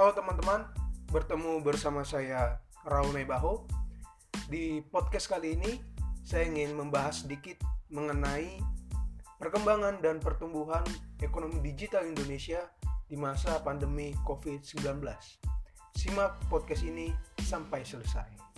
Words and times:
Halo 0.00 0.16
teman-teman, 0.16 0.64
bertemu 1.12 1.60
bersama 1.60 2.00
saya 2.08 2.56
Raul 2.88 3.12
Mebaho. 3.12 3.68
Di 4.48 4.80
podcast 4.88 5.28
kali 5.28 5.60
ini, 5.60 5.76
saya 6.24 6.48
ingin 6.48 6.72
membahas 6.72 7.20
sedikit 7.20 7.60
mengenai 7.92 8.64
perkembangan 9.36 10.00
dan 10.00 10.16
pertumbuhan 10.16 10.80
ekonomi 11.20 11.60
digital 11.60 12.08
Indonesia 12.08 12.64
di 13.12 13.20
masa 13.20 13.60
pandemi 13.60 14.16
COVID-19. 14.24 15.04
Simak 15.92 16.48
podcast 16.48 16.80
ini 16.80 17.12
sampai 17.36 17.84
selesai. 17.84 18.49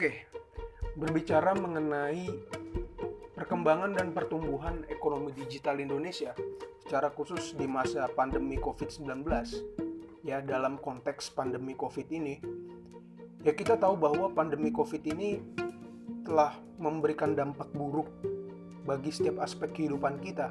Oke, 0.00 0.24
berbicara 0.96 1.52
mengenai 1.52 2.24
perkembangan 3.36 4.00
dan 4.00 4.16
pertumbuhan 4.16 4.80
ekonomi 4.88 5.28
digital 5.36 5.76
Indonesia 5.76 6.32
secara 6.80 7.12
khusus 7.12 7.52
di 7.52 7.68
masa 7.68 8.08
pandemi 8.08 8.56
COVID-19 8.56 9.28
ya 10.24 10.40
dalam 10.40 10.80
konteks 10.80 11.36
pandemi 11.36 11.76
COVID 11.76 12.16
ini 12.16 12.40
ya 13.44 13.52
kita 13.52 13.76
tahu 13.76 14.00
bahwa 14.00 14.32
pandemi 14.32 14.72
COVID 14.72 15.04
ini 15.04 15.36
telah 16.24 16.56
memberikan 16.80 17.36
dampak 17.36 17.68
buruk 17.76 18.08
bagi 18.88 19.12
setiap 19.12 19.44
aspek 19.44 19.84
kehidupan 19.84 20.16
kita 20.24 20.48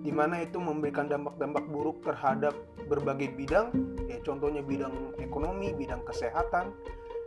di 0.00 0.08
mana 0.08 0.40
itu 0.40 0.56
memberikan 0.56 1.12
dampak-dampak 1.12 1.68
buruk 1.68 2.00
terhadap 2.00 2.56
berbagai 2.88 3.36
bidang 3.36 3.68
ya 4.08 4.16
contohnya 4.24 4.64
bidang 4.64 5.12
ekonomi, 5.20 5.76
bidang 5.76 6.00
kesehatan, 6.08 6.72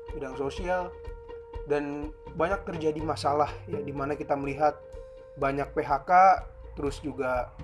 bidang 0.09 0.33
sosial, 0.41 0.89
dan 1.65 2.11
banyak 2.35 2.61
terjadi 2.67 2.99
masalah 3.01 3.49
ya 3.65 3.79
di 3.79 3.95
mana 3.95 4.13
kita 4.13 4.35
melihat 4.35 4.75
banyak 5.39 5.67
PHK 5.71 6.11
terus 6.75 6.99
juga 6.99 7.55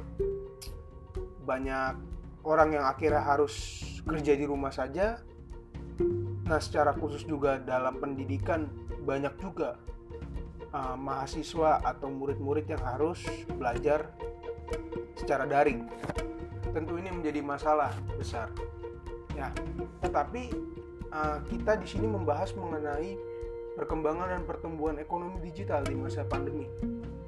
banyak 1.44 2.00
orang 2.48 2.80
yang 2.80 2.86
akhirnya 2.88 3.22
harus 3.22 3.84
kerja 4.08 4.34
di 4.34 4.46
rumah 4.48 4.74
saja. 4.74 5.20
Nah 6.48 6.60
secara 6.60 6.96
khusus 6.96 7.28
juga 7.28 7.62
dalam 7.62 8.00
pendidikan 8.02 8.68
banyak 9.04 9.36
juga 9.38 9.78
uh, 10.74 10.98
mahasiswa 10.98 11.84
atau 11.84 12.10
murid-murid 12.10 12.66
yang 12.68 12.82
harus 12.82 13.22
belajar 13.56 14.10
secara 15.20 15.46
daring. 15.46 15.86
Tentu 16.72 16.96
ini 16.98 17.12
menjadi 17.12 17.44
masalah 17.44 17.92
besar 18.16 18.48
ya. 19.36 19.52
Tetapi 20.02 20.44
uh, 21.12 21.40
kita 21.52 21.78
di 21.78 21.88
sini 21.88 22.08
membahas 22.08 22.56
mengenai 22.56 23.20
perkembangan 23.76 24.36
dan 24.36 24.44
pertumbuhan 24.44 25.00
ekonomi 25.00 25.40
digital 25.44 25.84
di 25.86 25.96
masa 25.96 26.28
pandemi. 26.28 26.68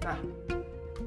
Nah, 0.03 0.19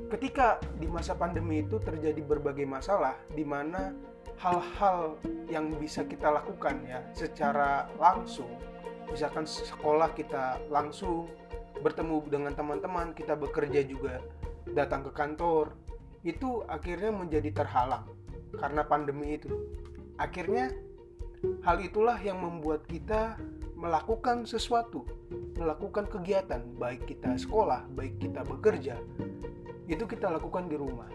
ketika 0.09 0.63
di 0.79 0.87
masa 0.87 1.19
pandemi 1.19 1.61
itu 1.61 1.77
terjadi 1.83 2.23
berbagai 2.23 2.65
masalah 2.65 3.19
di 3.35 3.43
mana 3.43 3.93
hal-hal 4.39 5.17
yang 5.49 5.73
bisa 5.81 6.05
kita 6.05 6.29
lakukan 6.29 6.85
ya 6.85 7.01
secara 7.17 7.89
langsung 7.97 8.51
misalkan 9.09 9.49
sekolah 9.49 10.13
kita 10.13 10.61
langsung 10.69 11.31
bertemu 11.81 12.27
dengan 12.29 12.53
teman-teman 12.53 13.17
kita 13.17 13.39
bekerja 13.39 13.87
juga 13.87 14.21
datang 14.75 15.07
ke 15.09 15.13
kantor 15.15 15.73
itu 16.27 16.67
akhirnya 16.67 17.15
menjadi 17.15 17.65
terhalang 17.65 18.05
karena 18.59 18.83
pandemi 18.83 19.39
itu 19.39 19.53
akhirnya 20.19 20.75
hal 21.63 21.79
itulah 21.81 22.19
yang 22.19 22.43
membuat 22.43 22.85
kita 22.89 23.39
melakukan 23.77 24.49
sesuatu, 24.49 25.05
melakukan 25.61 26.09
kegiatan, 26.09 26.65
baik 26.81 27.05
kita 27.05 27.37
sekolah, 27.37 27.85
baik 27.93 28.17
kita 28.17 28.41
bekerja, 28.43 28.97
itu 29.87 30.05
kita 30.09 30.33
lakukan 30.33 30.67
di 30.67 30.81
rumah. 30.81 31.07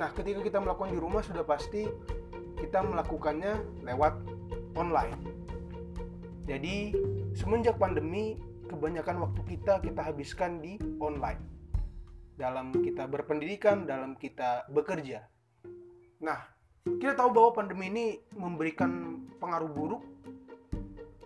Nah, 0.00 0.08
ketika 0.16 0.40
kita 0.40 0.58
melakukan 0.58 0.96
di 0.96 1.00
rumah 1.00 1.20
sudah 1.20 1.44
pasti 1.44 1.84
kita 2.56 2.80
melakukannya 2.82 3.84
lewat 3.84 4.18
online. 4.74 5.14
Jadi, 6.48 6.96
semenjak 7.36 7.76
pandemi, 7.76 8.40
kebanyakan 8.66 9.28
waktu 9.28 9.40
kita 9.44 9.84
kita 9.84 10.00
habiskan 10.00 10.64
di 10.64 10.80
online. 10.98 11.44
Dalam 12.40 12.72
kita 12.72 13.04
berpendidikan, 13.04 13.84
dalam 13.84 14.16
kita 14.16 14.64
bekerja. 14.72 15.28
Nah, 16.24 16.40
kita 16.86 17.12
tahu 17.18 17.30
bahwa 17.36 17.50
pandemi 17.52 17.92
ini 17.92 18.06
memberikan 18.32 19.22
pengaruh 19.36 19.68
buruk 19.68 20.02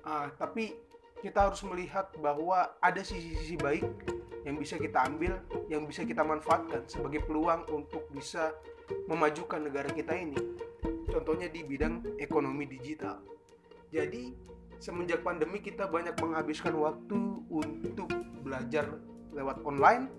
uh, 0.06 0.28
tapi 0.36 0.74
kita 1.22 1.50
harus 1.50 1.62
melihat 1.62 2.10
bahwa 2.18 2.74
ada 2.82 3.00
sisi-sisi 3.02 3.54
baik 3.54 3.86
yang 4.42 4.58
bisa 4.58 4.74
kita 4.74 5.06
ambil, 5.06 5.38
yang 5.70 5.86
bisa 5.86 6.02
kita 6.02 6.26
manfaatkan 6.26 6.82
sebagai 6.90 7.22
peluang 7.22 7.62
untuk 7.70 8.10
bisa 8.10 8.50
memajukan 9.06 9.62
negara 9.62 9.86
kita 9.94 10.18
ini. 10.18 10.34
Contohnya 11.06 11.46
di 11.46 11.62
bidang 11.62 12.18
ekonomi 12.18 12.66
digital. 12.66 13.22
Jadi, 13.94 14.34
semenjak 14.82 15.22
pandemi 15.22 15.62
kita 15.62 15.86
banyak 15.86 16.18
menghabiskan 16.18 16.74
waktu 16.74 17.18
untuk 17.46 18.10
belajar 18.42 18.98
lewat 19.30 19.62
online, 19.62 20.10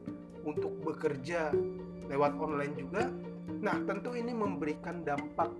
untuk 0.47 0.71
bekerja 0.87 1.51
lewat 2.07 2.31
online 2.39 2.73
juga. 2.79 3.11
Nah, 3.59 3.75
tentu 3.83 4.15
ini 4.15 4.31
memberikan 4.31 5.03
dampak 5.03 5.51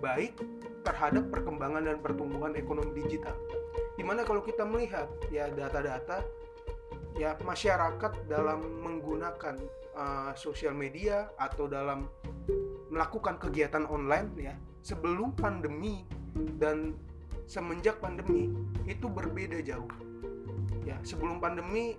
baik 0.00 0.40
terhadap 0.80 1.28
perkembangan 1.28 1.84
dan 1.84 1.96
pertumbuhan 2.00 2.56
ekonomi 2.56 3.04
digital. 3.04 3.36
Di 3.96 4.02
mana 4.04 4.24
kalau 4.24 4.40
kita 4.40 4.64
melihat 4.64 5.08
ya 5.28 5.48
data-data 5.52 6.24
ya 7.18 7.36
masyarakat 7.42 8.12
dalam 8.30 8.64
menggunakan 8.80 9.60
uh, 9.92 10.32
sosial 10.32 10.72
media 10.72 11.28
atau 11.36 11.68
dalam 11.68 12.08
melakukan 12.90 13.38
kegiatan 13.38 13.86
online 13.86 14.28
ya 14.38 14.54
sebelum 14.80 15.36
pandemi 15.36 16.02
dan 16.56 16.96
semenjak 17.50 17.98
pandemi 17.98 18.54
itu 18.86 19.10
berbeda 19.10 19.58
jauh. 19.62 19.90
Ya, 20.86 20.96
sebelum 21.02 21.42
pandemi 21.42 21.98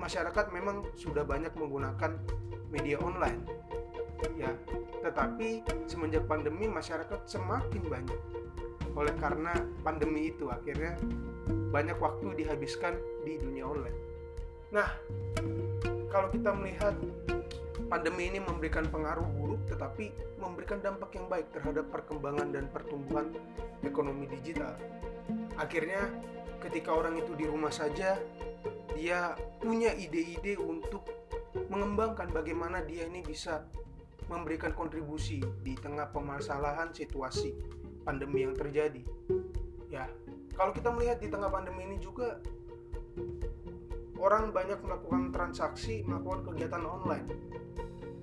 masyarakat 0.00 0.50
memang 0.50 0.88
sudah 0.98 1.22
banyak 1.22 1.52
menggunakan 1.54 2.18
media 2.72 2.96
online. 2.98 3.44
Ya, 4.38 4.52
tetapi 5.02 5.66
semenjak 5.90 6.26
pandemi 6.30 6.70
masyarakat 6.70 7.26
semakin 7.26 7.82
banyak. 7.86 8.20
Oleh 8.94 9.14
karena 9.18 9.56
pandemi 9.82 10.30
itu 10.30 10.50
akhirnya 10.52 10.98
banyak 11.72 11.96
waktu 11.98 12.44
dihabiskan 12.44 12.94
di 13.24 13.40
dunia 13.40 13.64
online. 13.64 13.98
Nah, 14.72 14.88
kalau 16.12 16.28
kita 16.28 16.52
melihat 16.52 16.94
pandemi 17.88 18.32
ini 18.32 18.40
memberikan 18.40 18.88
pengaruh 18.88 19.24
buruk 19.36 19.60
tetapi 19.68 20.12
memberikan 20.40 20.80
dampak 20.80 21.12
yang 21.16 21.28
baik 21.28 21.48
terhadap 21.52 21.88
perkembangan 21.92 22.52
dan 22.52 22.64
pertumbuhan 22.72 23.32
ekonomi 23.84 24.28
digital. 24.28 24.76
Akhirnya 25.56 26.08
ketika 26.60 26.92
orang 26.92 27.20
itu 27.20 27.36
di 27.36 27.44
rumah 27.48 27.72
saja 27.72 28.16
dia 28.92 29.36
punya 29.60 29.92
ide-ide 29.96 30.56
untuk 30.60 31.04
mengembangkan 31.68 32.28
bagaimana 32.32 32.84
dia 32.84 33.08
ini 33.08 33.20
bisa 33.24 33.64
memberikan 34.30 34.74
kontribusi 34.74 35.42
di 35.62 35.74
tengah 35.78 36.10
permasalahan 36.10 36.94
situasi 36.94 37.54
pandemi 38.02 38.42
yang 38.42 38.54
terjadi. 38.54 39.02
Ya, 39.88 40.10
kalau 40.54 40.74
kita 40.74 40.90
melihat 40.90 41.22
di 41.22 41.28
tengah 41.30 41.48
pandemi 41.48 41.86
ini 41.86 41.96
juga 42.02 42.42
orang 44.22 44.54
banyak 44.54 44.78
melakukan 44.82 45.34
transaksi, 45.34 46.06
melakukan 46.06 46.46
kegiatan 46.46 46.82
online. 46.86 47.26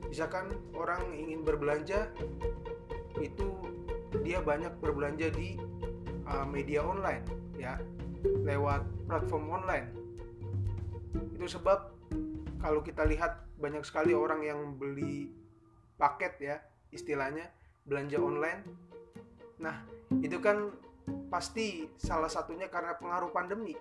Misalkan 0.08 0.50
orang 0.74 1.14
ingin 1.14 1.46
berbelanja 1.46 2.10
itu 3.22 3.48
dia 4.26 4.42
banyak 4.42 4.74
berbelanja 4.82 5.30
di 5.30 5.60
uh, 6.26 6.48
media 6.48 6.82
online 6.82 7.26
ya, 7.60 7.78
lewat 8.24 8.88
platform 9.06 9.52
online. 9.54 9.94
Itu 11.38 11.46
sebab 11.46 11.94
kalau 12.60 12.82
kita 12.82 13.06
lihat 13.06 13.48
banyak 13.60 13.84
sekali 13.84 14.16
orang 14.16 14.42
yang 14.44 14.60
beli 14.80 15.32
paket 16.00 16.34
ya 16.40 16.56
istilahnya 16.96 17.52
belanja 17.84 18.18
online. 18.18 18.62
Nah 19.60 19.84
itu 20.24 20.40
kan 20.40 20.72
pasti 21.28 21.92
salah 22.00 22.32
satunya 22.32 22.72
karena 22.72 22.96
pengaruh 22.96 23.30
pandemi. 23.36 23.76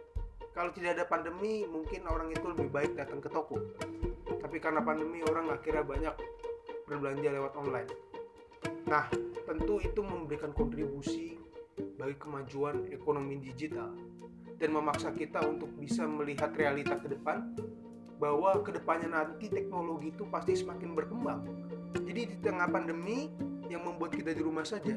Kalau 0.51 0.75
tidak 0.75 0.99
ada 0.99 1.05
pandemi 1.07 1.63
mungkin 1.63 2.03
orang 2.11 2.35
itu 2.35 2.43
lebih 2.51 2.69
baik 2.75 2.93
datang 2.99 3.23
ke 3.23 3.31
toko. 3.31 3.63
Tapi 4.43 4.59
karena 4.59 4.83
pandemi 4.83 5.23
orang 5.23 5.55
akhirnya 5.55 5.87
banyak 5.87 6.15
berbelanja 6.91 7.31
lewat 7.31 7.53
online. 7.55 7.91
Nah 8.91 9.07
tentu 9.47 9.79
itu 9.79 10.03
memberikan 10.03 10.51
kontribusi 10.51 11.39
bagi 11.95 12.19
kemajuan 12.19 12.91
ekonomi 12.91 13.39
digital 13.39 13.95
dan 14.59 14.75
memaksa 14.75 15.15
kita 15.15 15.39
untuk 15.47 15.71
bisa 15.79 16.03
melihat 16.03 16.51
realita 16.59 16.99
ke 16.99 17.07
depan 17.15 17.55
bahwa 18.19 18.59
ke 18.67 18.75
depannya 18.75 19.15
nanti 19.15 19.47
teknologi 19.47 20.11
itu 20.11 20.27
pasti 20.27 20.59
semakin 20.59 20.91
berkembang 20.99 21.47
jadi 21.95 22.23
di 22.29 22.37
tengah 22.43 22.69
pandemi 22.69 23.33
yang 23.69 23.85
membuat 23.85 24.17
kita 24.17 24.33
di 24.33 24.43
rumah 24.43 24.65
saja, 24.65 24.97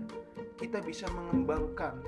kita 0.60 0.80
bisa 0.84 1.08
mengembangkan 1.12 2.04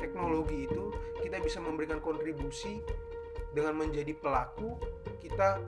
teknologi 0.00 0.68
itu, 0.68 0.92
kita 1.24 1.40
bisa 1.40 1.58
memberikan 1.60 2.00
kontribusi 2.00 2.80
dengan 3.56 3.76
menjadi 3.80 4.12
pelaku, 4.16 4.76
kita 5.20 5.60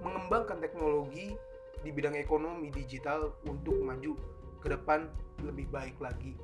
mengembangkan 0.00 0.60
teknologi 0.60 1.36
di 1.82 1.90
bidang 1.90 2.16
ekonomi 2.16 2.70
digital 2.70 3.36
untuk 3.44 3.76
maju 3.82 4.14
ke 4.62 4.68
depan 4.70 5.10
lebih 5.42 5.66
baik 5.68 5.98
lagi. 5.98 6.38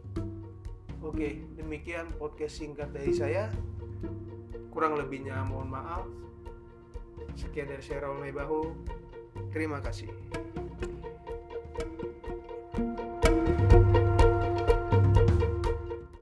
Oke, 0.98 1.46
demikian 1.54 2.10
podcast 2.18 2.58
singkat 2.58 2.90
dari 2.90 3.14
saya. 3.14 3.54
Kurang 4.74 4.98
lebihnya 4.98 5.46
mohon 5.46 5.70
maaf. 5.70 6.04
Sekian 7.38 7.70
dari 7.70 7.82
saya 7.86 8.10
Raul 8.10 8.18
Mebahu. 8.18 8.74
Terima 9.54 9.78
kasih. 9.78 10.10
thank 11.78 12.02
you 12.02 12.17